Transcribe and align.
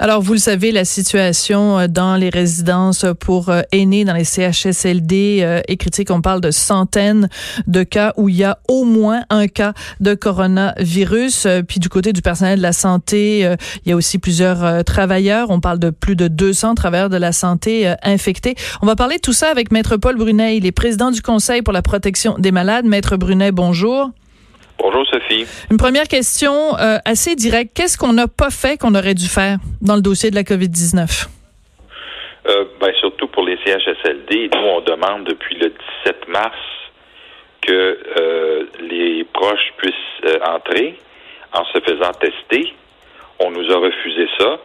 Alors, 0.00 0.22
vous 0.22 0.32
le 0.32 0.38
savez, 0.38 0.70
la 0.70 0.84
situation 0.84 1.76
euh, 1.76 1.88
dans 1.88 2.14
les 2.14 2.28
résidences 2.28 3.04
pour 3.18 3.48
euh, 3.48 3.62
aînés, 3.72 4.04
dans 4.04 4.14
les 4.14 4.22
CHSLD 4.22 5.40
euh, 5.42 5.60
est 5.66 5.76
critique. 5.76 6.12
On 6.12 6.20
parle 6.20 6.40
de 6.40 6.52
centaines 6.52 7.28
de 7.66 7.82
cas 7.82 8.12
où 8.16 8.28
il 8.28 8.36
y 8.36 8.44
a 8.44 8.60
au 8.68 8.84
moins 8.84 9.22
un 9.28 9.48
cas 9.48 9.72
de 9.98 10.14
coronavirus. 10.14 11.48
Puis 11.66 11.80
du 11.80 11.88
côté 11.88 12.12
du 12.12 12.22
personnel 12.22 12.58
de 12.58 12.62
la 12.62 12.72
santé, 12.72 13.40
il 13.40 13.88
y 13.88 13.92
a 13.92 13.96
aussi 13.96 14.18
plusieurs 14.18 14.84
travailleurs. 14.84 15.50
On 15.50 15.60
parle 15.60 15.78
de 15.78 15.90
plus 15.90 16.14
de 16.14 16.28
200 16.28 16.74
travailleurs 16.74 17.10
de 17.10 17.16
la 17.16 17.32
santé 17.32 17.92
infectés. 18.02 18.54
On 18.82 18.86
va 18.86 18.94
parler 18.94 19.16
de 19.16 19.20
tout 19.20 19.32
ça 19.32 19.50
avec 19.50 19.72
Maître 19.72 19.96
Paul 19.96 20.16
Brunet. 20.16 20.56
Il 20.56 20.66
est 20.66 20.72
président 20.72 21.10
du 21.10 21.22
Conseil 21.22 21.62
pour 21.62 21.72
la 21.72 21.82
protection 21.82 22.36
des 22.38 22.52
malades. 22.52 22.84
Maître 22.84 23.16
Brunet, 23.16 23.52
bonjour. 23.52 24.10
Bonjour 24.78 25.04
Sophie. 25.08 25.44
Une 25.72 25.76
première 25.76 26.06
question 26.06 26.76
euh, 26.78 26.98
assez 27.04 27.34
directe. 27.34 27.72
Qu'est-ce 27.74 27.98
qu'on 27.98 28.12
n'a 28.12 28.28
pas 28.28 28.50
fait 28.50 28.78
qu'on 28.78 28.94
aurait 28.94 29.14
dû 29.14 29.26
faire 29.26 29.58
dans 29.82 29.96
le 29.96 30.02
dossier 30.02 30.30
de 30.30 30.36
la 30.36 30.44
COVID-19? 30.44 31.28
Euh, 32.46 32.64
ben, 32.80 32.92
surtout 33.00 33.26
pour 33.26 33.44
les 33.44 33.58
CHSLD, 33.64 34.50
nous, 34.54 34.60
on 34.60 34.80
demande 34.82 35.24
depuis 35.24 35.56
le 35.56 35.72
17 36.04 36.28
mars 36.28 36.56
que 37.60 37.98
euh, 38.18 38.66
les 38.80 39.24
proches 39.32 39.72
puissent 39.78 40.38
entrer 40.46 40.96
en 41.52 41.64
se 41.64 41.80
faisant 41.80 42.12
tester. 42.12 42.72
On 43.40 43.50
nous 43.50 43.70
a 43.72 43.78
refusé 43.78 44.28
ça. 44.38 44.58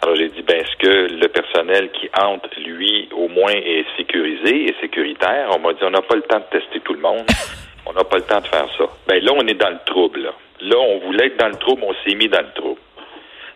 Alors 0.00 0.16
j'ai 0.16 0.30
dit, 0.30 0.42
ben, 0.42 0.56
est-ce 0.56 0.76
que 0.78 1.14
le 1.14 1.28
personnel 1.28 1.90
qui 1.92 2.08
entre, 2.18 2.48
lui, 2.58 3.08
au 3.12 3.28
moins 3.28 3.52
est 3.52 3.84
sécurisé 3.98 4.70
et 4.70 4.74
sécuritaire? 4.80 5.50
On 5.54 5.60
m'a 5.60 5.74
dit, 5.74 5.80
on 5.82 5.90
n'a 5.90 6.02
pas 6.02 6.16
le 6.16 6.22
temps 6.22 6.40
de 6.40 6.58
tester 6.58 6.80
tout 6.80 6.94
le 6.94 7.00
monde. 7.00 7.26
On 7.86 7.92
n'a 7.92 8.04
pas 8.04 8.16
le 8.16 8.22
temps 8.22 8.40
de 8.40 8.46
faire 8.46 8.68
ça. 8.78 8.84
Ben 9.06 9.22
là, 9.22 9.32
on 9.34 9.46
est 9.46 9.54
dans 9.54 9.70
le 9.70 9.80
trouble. 9.84 10.20
Là, 10.20 10.32
là 10.60 10.76
on 10.78 10.98
voulait 10.98 11.26
être 11.26 11.38
dans 11.38 11.48
le 11.48 11.56
trouble, 11.56 11.82
on 11.84 11.94
s'est 12.04 12.14
mis 12.14 12.28
dans 12.28 12.40
le 12.40 12.52
trouble. 12.54 12.80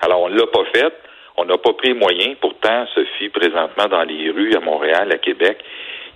Alors, 0.00 0.22
on 0.22 0.28
ne 0.28 0.38
l'a 0.38 0.46
pas 0.46 0.64
fait. 0.74 0.92
On 1.36 1.44
n'a 1.44 1.58
pas 1.58 1.72
pris 1.74 1.92
moyen. 1.92 2.34
Pourtant, 2.40 2.86
Sophie, 2.94 3.28
présentement, 3.28 3.86
dans 3.90 4.02
les 4.04 4.30
rues 4.30 4.54
à 4.54 4.60
Montréal, 4.60 5.12
à 5.12 5.18
Québec, 5.18 5.58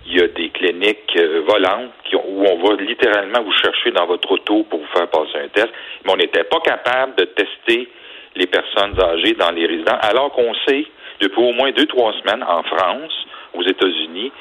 il 0.07 0.17
y 0.17 0.21
a 0.21 0.27
des 0.27 0.49
cliniques 0.49 1.15
euh, 1.15 1.43
volantes 1.47 1.91
où 2.13 2.43
on 2.43 2.57
va 2.57 2.81
littéralement 2.81 3.43
vous 3.43 3.51
chercher 3.53 3.91
dans 3.91 4.07
votre 4.07 4.31
auto 4.31 4.63
pour 4.63 4.79
vous 4.79 4.87
faire 4.95 5.07
passer 5.09 5.37
un 5.43 5.47
test. 5.49 5.69
Mais 6.03 6.11
on 6.11 6.17
n'était 6.17 6.43
pas 6.43 6.59
capable 6.59 7.15
de 7.15 7.25
tester 7.25 7.87
les 8.35 8.47
personnes 8.47 8.99
âgées 8.99 9.33
dans 9.33 9.51
les 9.51 9.65
résidents, 9.65 9.97
alors 10.01 10.31
qu'on 10.31 10.53
sait 10.67 10.85
depuis 11.19 11.41
au 11.41 11.53
moins 11.53 11.71
deux, 11.71 11.85
trois 11.85 12.13
semaines 12.13 12.43
en 12.43 12.63
France, 12.63 13.13
aux 13.53 13.63
États-Unis, 13.63 14.31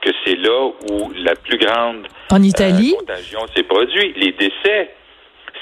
que 0.00 0.10
c'est 0.24 0.36
là 0.36 0.70
où 0.90 1.12
la 1.24 1.34
plus 1.34 1.58
grande 1.58 2.06
en 2.30 2.42
Italie? 2.42 2.94
Euh, 2.94 3.00
contagion 3.00 3.40
s'est 3.54 3.62
produite. 3.62 4.16
Les 4.16 4.32
décès, 4.32 4.94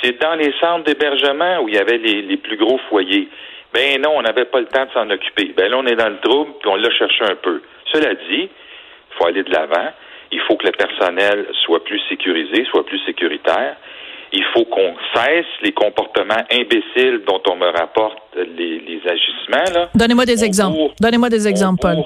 c'est 0.03 0.21
dans 0.21 0.35
les 0.35 0.53
centres 0.61 0.85
d'hébergement 0.85 1.61
où 1.63 1.69
il 1.69 1.75
y 1.75 1.79
avait 1.79 1.99
les, 1.99 2.37
plus 2.37 2.57
gros 2.57 2.79
foyers. 2.89 3.29
Ben 3.73 4.01
non, 4.01 4.13
on 4.17 4.23
n'avait 4.23 4.47
pas 4.47 4.61
le 4.61 4.67
temps 4.67 4.87
de 4.87 4.91
s'en 4.93 5.11
occuper. 5.11 5.53
Ben 5.57 5.71
là, 5.71 5.79
on 5.79 5.87
est 5.87 5.97
dans 5.97 6.09
le 6.09 6.19
trouble, 6.21 6.53
puis 6.61 6.71
on 6.71 6.77
l'a 6.77 6.91
cherché 6.91 7.25
un 7.25 7.37
peu. 7.37 7.63
Cela 7.93 8.15
dit, 8.15 8.49
il 8.49 9.17
faut 9.19 9.27
aller 9.27 9.43
de 9.43 9.51
l'avant. 9.51 9.91
Il 10.31 10.41
faut 10.41 10.57
que 10.57 10.67
le 10.67 10.73
personnel 10.73 11.47
soit 11.65 11.83
plus 11.85 12.01
sécurisé, 12.09 12.65
soit 12.71 12.85
plus 12.85 13.01
sécuritaire. 13.07 13.77
Il 14.33 14.45
faut 14.53 14.65
qu'on 14.67 14.95
cesse 15.15 15.47
les 15.63 15.73
comportements 15.73 16.45
imbéciles 16.53 17.23
dont 17.27 17.41
on 17.49 17.57
me 17.57 17.67
rapporte 17.67 18.19
les, 18.37 18.79
les 18.81 19.01
agissements. 19.07 19.89
Donnez-moi 19.95 20.27
des 20.27 20.45
exemples. 20.45 20.93
Donnez-moi 21.01 21.31
des 21.31 21.49
exemples, 21.49 21.81
Paul. 21.81 22.05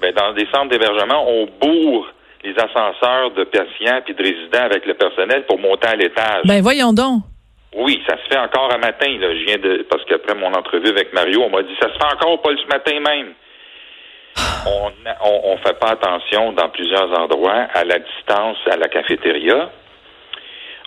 Ben, 0.00 0.12
dans 0.14 0.32
des 0.32 0.46
centres 0.52 0.68
d'hébergement, 0.70 1.24
on 1.28 1.46
bourre 1.60 2.08
les 2.42 2.54
ascenseurs 2.54 3.30
de 3.32 3.44
patients 3.44 4.00
puis 4.04 4.14
de 4.14 4.22
résidents 4.22 4.64
avec 4.64 4.86
le 4.86 4.94
personnel 4.94 5.44
pour 5.46 5.58
monter 5.58 5.88
à 5.88 5.96
l'étage. 5.96 6.42
Ben 6.44 6.62
voyons 6.62 6.92
donc. 6.92 7.22
Oui, 7.76 8.02
ça 8.08 8.16
se 8.16 8.28
fait 8.28 8.38
encore 8.38 8.72
un 8.72 8.78
matin. 8.78 9.10
Là. 9.18 9.34
Je 9.34 9.44
viens 9.44 9.58
de 9.58 9.86
parce 9.88 10.04
qu'après 10.06 10.34
mon 10.34 10.52
entrevue 10.54 10.88
avec 10.88 11.12
Mario, 11.12 11.42
on 11.42 11.50
m'a 11.50 11.62
dit 11.62 11.76
ça 11.80 11.88
se 11.88 11.98
fait 11.98 12.14
encore 12.14 12.40
pas 12.42 12.50
ce 12.50 12.66
matin 12.66 12.98
même. 12.98 13.34
on, 14.66 14.90
on, 15.24 15.40
on 15.52 15.56
fait 15.58 15.78
pas 15.78 15.90
attention 15.90 16.52
dans 16.52 16.68
plusieurs 16.70 17.10
endroits 17.18 17.66
à 17.74 17.84
la 17.84 17.98
distance 17.98 18.56
à 18.70 18.76
la 18.76 18.88
cafétéria 18.88 19.70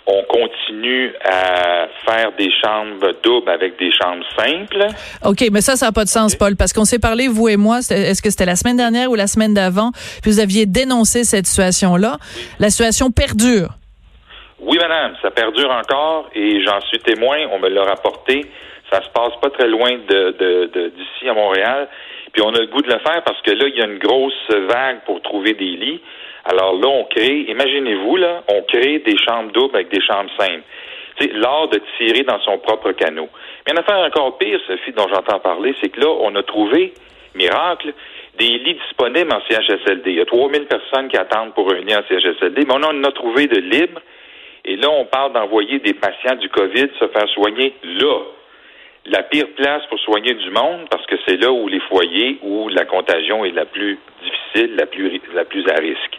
on 0.06 0.22
continue 0.24 1.14
à 1.24 1.88
faire 2.06 2.32
des 2.36 2.50
chambres 2.62 3.14
doubles 3.22 3.50
avec 3.50 3.78
des 3.78 3.90
chambres 3.92 4.24
simples. 4.36 4.86
OK, 5.24 5.48
mais 5.50 5.60
ça, 5.60 5.76
ça 5.76 5.86
n'a 5.86 5.92
pas 5.92 6.04
de 6.04 6.10
sens, 6.10 6.36
Paul, 6.36 6.56
parce 6.56 6.72
qu'on 6.72 6.84
s'est 6.84 6.98
parlé, 6.98 7.28
vous 7.28 7.48
et 7.48 7.56
moi, 7.56 7.78
est-ce 7.78 8.20
que 8.20 8.30
c'était 8.30 8.44
la 8.44 8.56
semaine 8.56 8.76
dernière 8.76 9.10
ou 9.10 9.14
la 9.14 9.26
semaine 9.26 9.54
d'avant, 9.54 9.92
puis 10.22 10.30
vous 10.30 10.40
aviez 10.40 10.66
dénoncé 10.66 11.24
cette 11.24 11.46
situation-là. 11.46 12.18
La 12.58 12.70
situation 12.70 13.10
perdure. 13.10 13.68
Oui, 14.60 14.78
madame, 14.80 15.14
ça 15.22 15.30
perdure 15.30 15.70
encore 15.70 16.30
et 16.34 16.62
j'en 16.64 16.80
suis 16.82 16.98
témoin, 16.98 17.38
on 17.52 17.58
me 17.58 17.68
l'a 17.68 17.84
rapporté. 17.84 18.46
Ça 18.90 19.02
se 19.02 19.08
passe 19.08 19.32
pas 19.40 19.50
très 19.50 19.68
loin 19.68 19.90
de, 20.08 20.90
d'ici 20.90 21.28
à 21.28 21.34
Montréal. 21.34 21.88
Puis 22.32 22.42
on 22.42 22.50
a 22.50 22.60
le 22.60 22.66
goût 22.66 22.82
de 22.82 22.92
le 22.92 22.98
faire 22.98 23.22
parce 23.24 23.40
que 23.42 23.50
là, 23.52 23.66
il 23.68 23.76
y 23.76 23.82
a 23.82 23.86
une 23.86 23.98
grosse 23.98 24.50
vague 24.50 25.00
pour 25.06 25.22
trouver 25.22 25.54
des 25.54 25.76
lits. 25.76 26.00
Alors 26.44 26.74
là, 26.74 26.88
on 26.88 27.04
crée, 27.04 27.46
imaginez-vous, 27.48 28.16
là, 28.16 28.42
on 28.48 28.62
crée 28.62 28.98
des 28.98 29.16
chambres 29.16 29.52
doubles 29.52 29.76
avec 29.76 29.88
des 29.88 30.00
chambres 30.02 30.30
simples. 30.38 30.62
C'est 31.18 31.32
l'art 31.32 31.68
de 31.68 31.80
tirer 31.96 32.24
dans 32.24 32.40
son 32.40 32.58
propre 32.58 32.92
canot. 32.92 33.28
Mais 33.66 33.72
une 33.72 33.78
affaire 33.78 33.98
encore 33.98 34.36
pire, 34.36 34.60
Sophie, 34.66 34.92
dont 34.92 35.08
j'entends 35.08 35.38
parler, 35.38 35.74
c'est 35.80 35.88
que 35.88 36.00
là, 36.00 36.08
on 36.08 36.34
a 36.34 36.42
trouvé, 36.42 36.92
miracle, 37.34 37.94
des 38.36 38.58
lits 38.58 38.74
disponibles 38.74 39.32
en 39.32 39.40
CHSLD. 39.48 40.10
Il 40.10 40.16
y 40.16 40.20
a 40.20 40.26
3000 40.26 40.66
personnes 40.66 41.08
qui 41.08 41.16
attendent 41.16 41.54
pour 41.54 41.72
un 41.72 41.78
lit 41.78 41.94
en 41.94 42.02
CHSLD, 42.08 42.64
mais 42.66 42.74
on 42.74 42.82
en 42.82 43.04
a 43.04 43.12
trouvé 43.12 43.46
de 43.46 43.60
libres. 43.60 44.00
Et 44.64 44.76
là, 44.76 44.90
on 44.90 45.04
parle 45.04 45.32
d'envoyer 45.32 45.78
des 45.78 45.94
patients 45.94 46.36
du 46.36 46.48
COVID 46.48 46.88
se 46.98 47.08
faire 47.08 47.28
soigner 47.28 47.74
là. 47.84 48.20
La 49.06 49.22
pire 49.22 49.48
place 49.56 49.84
pour 49.90 50.00
soigner 50.00 50.32
du 50.34 50.50
monde, 50.50 50.88
parce 50.90 51.04
que 51.06 51.16
c'est 51.26 51.36
là 51.36 51.52
où 51.52 51.68
les 51.68 51.80
foyers, 51.80 52.38
où 52.42 52.68
la 52.70 52.86
contagion 52.86 53.44
est 53.44 53.52
la 53.52 53.66
plus 53.66 53.98
difficile, 54.22 54.76
la 54.76 54.86
plus, 54.86 55.20
la 55.34 55.44
plus 55.44 55.64
à 55.68 55.74
risque. 55.74 56.18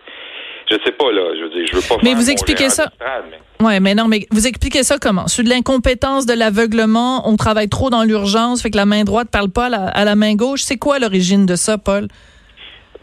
Je 0.70 0.78
sais 0.84 0.92
pas, 0.92 1.12
là. 1.12 1.34
Je 1.36 1.44
veux 1.44 1.50
dire, 1.50 1.68
je 1.68 1.76
veux 1.76 1.82
pas 1.88 2.02
Mais 2.04 2.14
vous 2.14 2.30
expliquez 2.30 2.70
ça. 2.70 2.90
Mais... 3.00 3.66
Ouais, 3.66 3.80
mais 3.80 3.96
non, 3.96 4.08
mais 4.08 4.26
vous 4.32 4.48
expliquez 4.48 4.84
ça 4.84 4.98
comment? 5.00 5.28
Sur 5.28 5.44
de 5.44 5.50
l'incompétence, 5.50 6.26
de 6.26 6.34
l'aveuglement, 6.34 7.28
on 7.28 7.36
travaille 7.36 7.70
trop 7.70 7.90
dans 7.90 8.04
l'urgence, 8.04 8.62
fait 8.62 8.72
que 8.72 8.78
la 8.78 8.86
main 8.86 9.04
droite 9.04 9.30
parle 9.32 9.50
pas 9.50 9.68
à 9.68 10.06
la, 10.06 10.16
main 10.16 10.36
gauche. 10.36 10.62
C'est 10.62 10.78
quoi 10.78 11.00
l'origine 11.00 11.46
de 11.46 11.56
ça, 11.56 11.78
Paul? 11.78 12.08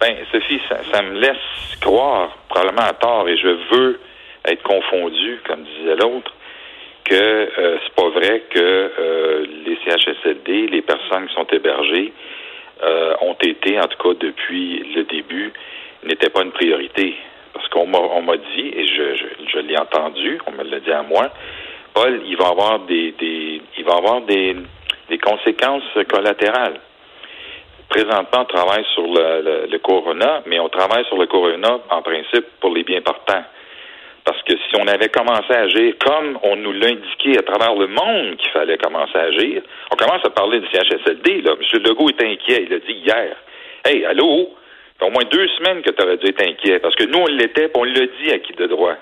Ben, 0.00 0.14
Sophie, 0.32 0.60
ça, 0.68 1.02
me 1.02 1.18
laisse 1.20 1.36
croire, 1.80 2.36
probablement 2.48 2.82
à 2.82 2.92
tort, 2.94 3.28
et 3.28 3.36
je 3.36 3.48
veux 3.74 4.00
être 4.44 4.62
confondu, 4.62 5.40
comme 5.46 5.62
disait 5.62 5.96
l'autre, 5.96 6.32
que 7.04 7.14
euh, 7.14 7.78
c'est 7.84 7.94
pas 7.94 8.08
vrai 8.10 8.42
que 8.50 8.58
euh, 8.58 9.46
les 9.64 9.78
CHSLD, 9.84 10.66
les 10.68 10.82
personnes 10.82 11.26
qui 11.28 11.34
sont 11.34 11.46
hébergées, 11.52 12.12
euh, 12.82 13.14
ont 13.20 13.36
été, 13.40 13.78
en 13.78 13.86
tout 13.86 14.02
cas 14.02 14.18
depuis 14.20 14.82
le 14.94 15.04
début, 15.04 15.52
n'étaient 16.04 16.30
pas 16.30 16.42
une 16.42 16.50
priorité. 16.50 17.14
Parce 17.52 17.68
qu'on 17.68 17.86
m'a 17.86 18.36
dit, 18.36 18.72
et 18.74 18.86
je, 18.86 19.16
je, 19.52 19.58
l'ai 19.58 19.76
entendu, 19.76 20.38
on 20.46 20.52
me 20.52 20.64
l'a 20.64 20.80
dit 20.80 20.92
à 20.92 21.02
moi, 21.02 21.30
Paul, 21.94 22.22
il 22.26 22.36
va 22.36 22.48
avoir 22.48 22.80
des, 22.80 23.12
des 23.12 23.60
il 23.76 23.84
va 23.84 23.94
avoir 23.96 24.22
des, 24.22 24.56
des 25.10 25.18
conséquences 25.18 25.82
collatérales. 26.08 26.80
Présentement, 27.88 28.40
on 28.40 28.44
travaille 28.44 28.84
sur 28.94 29.02
le, 29.02 29.66
le, 29.70 29.78
corona, 29.78 30.42
mais 30.46 30.58
on 30.58 30.70
travaille 30.70 31.04
sur 31.06 31.18
le 31.18 31.26
corona 31.26 31.78
en 31.90 32.00
principe 32.00 32.46
pour 32.58 32.74
les 32.74 32.84
bien 32.84 33.02
portants. 33.02 33.44
Parce 34.24 34.40
que 34.44 34.52
si 34.52 34.76
on 34.80 34.86
avait 34.86 35.08
commencé 35.08 35.52
à 35.52 35.62
agir 35.62 35.94
comme 35.98 36.38
on 36.42 36.56
nous 36.56 36.72
l'a 36.72 36.86
indiqué 36.86 37.36
à 37.38 37.42
travers 37.42 37.74
le 37.74 37.88
monde 37.88 38.36
qu'il 38.36 38.50
fallait 38.52 38.78
commencer 38.78 39.18
à 39.18 39.24
agir, 39.24 39.62
on 39.92 39.96
commence 39.96 40.24
à 40.24 40.30
parler 40.30 40.60
du 40.60 40.66
CHSLD, 40.68 41.42
là. 41.42 41.52
M. 41.52 41.82
Legault 41.82 42.08
est 42.08 42.24
inquiet, 42.24 42.62
il 42.62 42.70
l'a 42.70 42.78
dit 42.78 42.92
hier. 43.04 43.36
Hey, 43.84 44.06
allô? 44.06 44.54
Au 45.00 45.10
moins 45.10 45.24
deux 45.30 45.48
semaines 45.58 45.82
que 45.82 45.90
tu 45.90 46.02
aurais 46.02 46.16
dû 46.16 46.26
être 46.26 46.42
inquiet. 46.42 46.78
Parce 46.78 46.94
que 46.94 47.04
nous, 47.04 47.18
on 47.18 47.26
l'était, 47.26 47.68
puis 47.68 47.76
on 47.76 47.84
l'a 47.84 48.06
dit 48.06 48.30
à 48.32 48.38
qui 48.38 48.52
de 48.52 48.66
droit. 48.66 48.94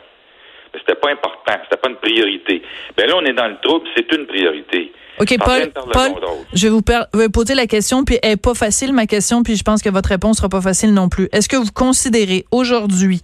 Mais 0.72 0.80
c'était 0.80 0.98
pas 0.98 1.10
important, 1.10 1.52
c'était 1.64 1.80
pas 1.80 1.88
une 1.88 1.96
priorité. 1.96 2.62
Ben 2.96 3.08
là, 3.08 3.14
on 3.16 3.24
est 3.24 3.32
dans 3.32 3.48
le 3.48 3.56
trouble, 3.60 3.86
c'est 3.96 4.10
une 4.12 4.26
priorité. 4.26 4.92
OK, 5.18 5.36
Paul, 5.38 5.70
Paul 5.92 6.12
je 6.54 6.68
vais 6.68 6.70
vous 6.70 7.30
poser 7.30 7.54
la 7.54 7.66
question, 7.66 8.04
puis 8.04 8.18
elle 8.22 8.31
n'est 8.31 8.37
pas 8.37 8.54
facile, 8.54 8.92
ma 8.92 9.06
question, 9.06 9.42
puis 9.42 9.56
je 9.56 9.62
pense 9.62 9.82
que 9.82 9.90
votre 9.90 10.08
réponse 10.08 10.38
sera 10.38 10.48
pas 10.48 10.60
facile 10.60 10.94
non 10.94 11.08
plus. 11.08 11.28
Est-ce 11.32 11.48
que 11.48 11.56
vous 11.56 11.72
considérez 11.75 12.46
aujourd'hui 12.52 13.20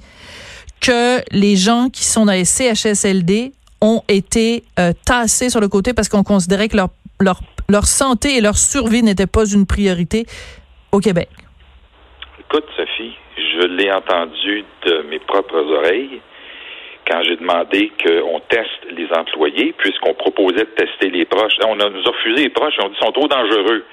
que 0.80 1.20
les 1.30 1.56
gens 1.56 1.88
qui 1.88 2.04
sont 2.04 2.26
dans 2.26 2.32
les 2.32 2.44
CHSLD 2.44 3.52
ont 3.80 4.02
été 4.08 4.64
euh, 4.78 4.92
tassés 5.04 5.48
sur 5.48 5.60
le 5.60 5.69
côté 5.69 5.94
parce 5.94 6.08
qu'on 6.08 6.24
considérait 6.24 6.69
que 6.69 6.76
leur, 6.76 6.88
leur, 7.20 7.40
leur 7.69 7.86
santé 7.86 8.36
et 8.36 8.40
leur 8.40 8.58
survie 8.58 9.02
n'étaient 9.02 9.26
pas 9.26 9.46
une 9.46 9.66
priorité 9.66 10.26
au 10.92 10.98
Québec? 10.98 11.28
Écoute, 12.48 12.69
Sophie, 12.76 13.16
je 13.37 13.66
l'ai 13.66 13.90
entendu 13.90 14.64
de 14.84 15.02
mes 15.10 15.19
propres 15.19 15.64
oreilles 15.72 16.20
quand 17.06 17.22
j'ai 17.22 17.37
demandé 17.37 17.90
qu'on 18.02 18.40
teste 18.48 18.87
les 18.90 19.08
employés, 19.12 19.75
puisqu'on 19.78 20.14
proposait 20.14 20.64
de 20.64 20.75
tester 20.76 21.10
les 21.10 21.25
proches. 21.25 21.54
On 21.66 21.81
a, 21.81 21.90
nous 21.90 22.06
a 22.06 22.10
refusé 22.10 22.44
les 22.44 22.48
proches 22.50 22.75
et 22.78 22.84
on 22.84 22.88
dit 22.88 22.96
qu'ils 22.96 23.06
sont 23.06 23.12
trop 23.12 23.28
dangereux. 23.28 23.84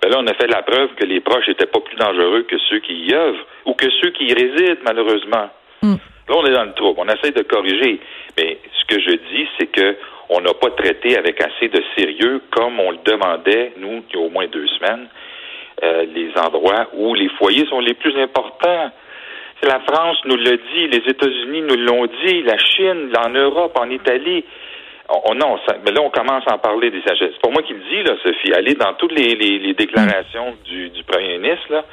Ben 0.00 0.10
là, 0.10 0.18
on 0.20 0.26
a 0.28 0.34
fait 0.34 0.46
la 0.46 0.62
preuve 0.62 0.94
que 0.94 1.04
les 1.04 1.20
proches 1.20 1.48
n'étaient 1.48 1.66
pas 1.66 1.80
plus 1.80 1.96
dangereux 1.96 2.42
que 2.48 2.56
ceux 2.70 2.78
qui 2.78 2.94
y 2.94 3.14
œuvrent 3.14 3.44
ou 3.66 3.74
que 3.74 3.90
ceux 4.00 4.10
qui 4.10 4.26
y 4.26 4.32
résident, 4.32 4.78
malheureusement. 4.84 5.50
Hmm. 5.82 5.96
Là, 6.28 6.34
on 6.36 6.46
est 6.46 6.52
dans 6.52 6.64
le 6.64 6.74
trouble. 6.74 7.00
On 7.02 7.08
essaie 7.08 7.32
de 7.32 7.42
corriger. 7.42 8.00
Mais 8.36 8.58
ce 8.78 8.94
que 8.94 9.00
je 9.00 9.10
dis, 9.10 9.48
c'est 9.58 9.66
que 9.66 9.96
on 10.28 10.40
n'a 10.40 10.54
pas 10.54 10.70
traité 10.70 11.16
avec 11.16 11.40
assez 11.40 11.68
de 11.68 11.82
sérieux, 11.96 12.42
comme 12.50 12.78
on 12.78 12.90
le 12.90 12.98
demandait, 13.04 13.72
nous, 13.78 14.04
il 14.08 14.14
y 14.14 14.22
a 14.22 14.24
au 14.24 14.30
moins 14.30 14.46
deux 14.46 14.66
semaines, 14.68 15.08
euh, 15.82 16.06
les 16.14 16.30
endroits 16.36 16.88
où 16.94 17.14
les 17.14 17.28
foyers 17.38 17.66
sont 17.66 17.80
les 17.80 17.94
plus 17.94 18.16
importants. 18.20 18.90
La 19.62 19.80
France 19.80 20.18
nous 20.24 20.36
l'a 20.36 20.56
dit, 20.56 20.88
les 20.88 21.02
États-Unis 21.10 21.62
nous 21.62 21.76
l'ont 21.76 22.06
dit, 22.24 22.42
la 22.42 22.56
Chine, 22.58 23.10
en 23.16 23.30
Europe, 23.30 23.76
en 23.78 23.90
Italie. 23.90 24.44
On, 25.08 25.34
non, 25.34 25.58
mais 25.84 25.90
là, 25.90 26.02
on 26.02 26.10
commence 26.10 26.44
à 26.46 26.54
en 26.54 26.58
parler 26.58 26.90
des 26.90 27.00
CHSLD. 27.00 27.32
C'est 27.32 27.40
pour 27.40 27.52
moi 27.52 27.62
qui 27.62 27.72
le 27.72 27.80
dis, 27.80 28.02
là, 28.02 28.14
Sophie. 28.22 28.52
Allez 28.52 28.74
dans 28.74 28.92
toutes 28.94 29.12
les, 29.12 29.34
les, 29.34 29.74
déclarations 29.74 30.54
du, 30.64 30.90
du 30.90 31.02
premier 31.04 31.38
ministre, 31.38 31.66
là 31.70 31.84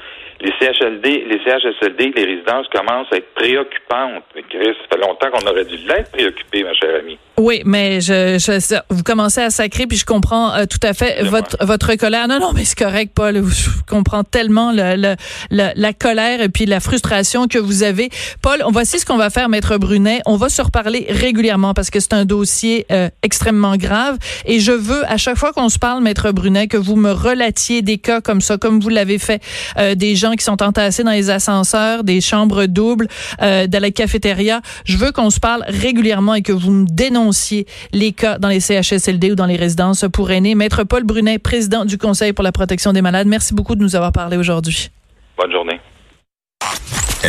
les 0.46 0.54
CHLD, 0.60 1.26
les 1.28 1.40
CHSLD, 1.44 2.14
les 2.16 2.26
résidences 2.26 2.68
commencent 2.68 3.12
à 3.12 3.18
être 3.18 3.34
préoccupantes. 3.34 4.24
Chris, 4.50 4.76
ça 4.82 4.96
fait 4.96 5.02
longtemps 5.02 5.28
qu'on 5.32 5.48
aurait 5.48 5.66
dû 5.66 5.78
l'être 5.78 6.12
préoccupé, 6.12 6.64
ma 6.64 6.74
chère 6.74 7.00
amie. 7.00 7.18
Oui, 7.38 7.64
mais 7.66 8.00
je, 8.00 8.38
je, 8.38 8.76
vous 8.90 9.04
commencez 9.04 9.42
à 9.42 9.50
sacrer, 9.50 9.88
puis 9.88 9.98
je 9.98 10.06
comprends 10.06 10.54
euh, 10.54 10.66
tout 10.66 10.80
à 10.84 10.94
fait 10.94 11.24
votre, 11.24 11.58
votre 11.66 11.96
colère. 11.96 12.28
Non, 12.28 12.40
non, 12.40 12.52
mais 12.54 12.64
c'est 12.64 12.78
correct, 12.78 13.12
Paul. 13.16 13.44
Je 13.44 13.70
comprends 13.90 14.24
tellement 14.24 14.72
le, 14.72 15.16
le, 15.50 15.72
la 15.76 15.94
colère 15.94 16.42
et 16.42 16.50
puis 16.50 16.66
la 16.66 16.80
frustration 16.80 17.48
que 17.48 17.58
vous 17.58 17.84
avez. 17.84 18.10
Paul, 18.42 18.62
on 18.66 18.72
voici 18.72 19.00
ce 19.00 19.06
qu'on 19.06 19.18
va 19.18 19.30
faire, 19.30 19.50
Maître 19.50 19.78
Brunet. 19.78 20.22
On 20.26 20.38
va 20.38 20.50
se 20.50 20.62
reparler 20.62 21.08
régulièrement 21.10 21.74
parce 21.74 21.90
que 21.90 22.00
c'est 22.00 22.14
un 22.14 22.26
dossier 22.26 22.86
euh, 22.92 23.10
extrêmement 23.24 23.78
grave. 23.78 24.18
Et 24.46 24.60
je 24.60 24.72
veux, 24.72 25.04
à 25.06 25.18
chaque 25.18 25.38
fois 25.38 25.54
qu'on 25.54 25.70
se 25.70 25.80
parle, 25.80 26.04
Maître 26.04 26.32
Brunet, 26.32 26.68
que 26.68 26.78
vous 26.78 26.96
me 26.96 27.12
relatiez 27.12 27.82
des 27.82 27.98
cas 27.98 28.22
comme 28.22 28.42
ça, 28.42 28.58
comme 28.58 28.80
vous 28.80 28.90
l'avez 28.90 29.18
fait, 29.18 29.42
euh, 29.78 29.96
des 29.96 30.16
gens 30.16 30.35
qui 30.36 30.44
sont 30.44 30.62
entassés 30.62 31.04
dans 31.04 31.12
les 31.12 31.30
ascenseurs, 31.30 32.04
des 32.04 32.22
chambres 32.22 32.66
doubles, 32.66 33.08
euh, 33.42 33.68
dans 33.68 33.82
la 33.82 33.92
cafétéria. 33.92 34.62
Je 34.86 34.98
veux 34.98 35.12
qu'on 35.12 35.30
se 35.30 35.40
parle 35.40 35.64
régulièrement 35.68 36.34
et 36.34 36.42
que 36.42 36.52
vous 36.52 36.72
me 36.72 36.86
dénonciez 36.88 37.66
les 37.92 38.12
cas 38.12 38.38
dans 38.38 38.50
les 38.50 38.60
CHSLD 38.60 39.32
ou 39.32 39.36
dans 39.36 39.46
les 39.46 39.56
résidences 39.56 40.06
pour 40.12 40.32
aînés. 40.32 40.56
Maître 40.56 40.84
Paul 40.84 41.04
Brunet, 41.04 41.40
président 41.40 41.86
du 41.86 41.98
Conseil 41.98 42.34
pour 42.34 42.44
la 42.44 42.52
protection 42.52 42.94
des 42.94 43.02
malades, 43.02 43.28
merci 43.28 43.54
beaucoup 43.54 43.76
de 43.76 43.82
nous 43.82 43.96
avoir 43.96 44.12
parlé 44.12 44.38
aujourd'hui. 44.38 44.90
Bonne 45.38 45.52
journée. 45.52 45.80